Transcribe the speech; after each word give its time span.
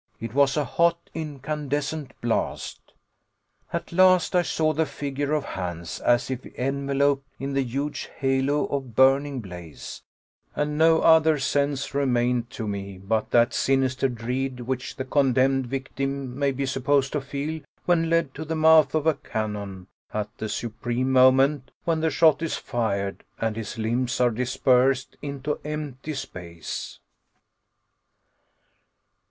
It 0.19 0.33
was 0.33 0.57
a 0.57 0.65
hot, 0.65 0.97
incandescent 1.13 2.19
blast! 2.21 2.93
At 3.71 3.91
last 3.91 4.35
I 4.35 4.41
saw 4.41 4.73
the 4.73 4.87
figure 4.87 5.31
of 5.31 5.43
Hans 5.43 5.99
as 5.99 6.31
if 6.31 6.43
enveloped 6.57 7.27
in 7.39 7.53
the 7.53 7.61
huge 7.63 8.09
halo 8.17 8.65
of 8.65 8.95
burning 8.95 9.41
blaze, 9.41 10.01
and 10.55 10.75
no 10.75 11.01
other 11.01 11.37
sense 11.37 11.93
remained 11.93 12.49
to 12.49 12.67
me 12.67 12.97
but 12.97 13.29
that 13.29 13.53
sinister 13.53 14.09
dread 14.09 14.61
which 14.61 14.95
the 14.95 15.05
condemned 15.05 15.67
victim 15.67 16.35
may 16.35 16.51
be 16.51 16.65
supposed 16.65 17.11
to 17.13 17.21
feel 17.21 17.61
when 17.85 18.09
led 18.09 18.33
to 18.33 18.43
the 18.43 18.55
mouth 18.55 18.95
of 18.95 19.05
a 19.05 19.13
cannon, 19.13 19.85
at 20.11 20.35
the 20.39 20.49
supreme 20.49 21.11
moment 21.11 21.69
when 21.85 21.99
the 22.01 22.09
shot 22.09 22.41
is 22.41 22.57
fired 22.57 23.23
and 23.39 23.55
his 23.55 23.77
limbs 23.77 24.19
are 24.19 24.31
dispersed 24.31 25.15
into 25.21 25.59
empty 25.63 26.15
space. 26.15 26.97